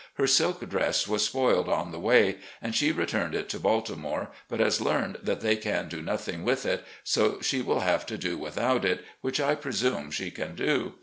Her 0.15 0.25
silk 0.25 0.67
dress 0.67 1.07
was 1.07 1.23
spoiled 1.23 1.69
on 1.69 1.91
the 1.91 1.99
way, 1.99 2.37
and 2.59 2.73
she 2.73 2.91
returned 2.91 3.35
it 3.35 3.47
to 3.49 3.59
Baltimore, 3.59 4.31
but 4.49 4.59
has 4.59 4.81
learned 4.81 5.19
that 5.21 5.41
they 5.41 5.55
can 5.55 5.87
do 5.89 6.01
nothing 6.01 6.43
with 6.43 6.65
it, 6.65 6.83
so 7.03 7.39
she 7.39 7.61
will 7.61 7.81
have 7.81 8.07
to 8.07 8.17
do 8.17 8.35
without 8.35 8.83
it, 8.83 9.05
which 9.21 9.39
I 9.39 9.53
presume 9.53 10.09
she 10.09 10.31
can 10.31 10.55
do. 10.55 10.95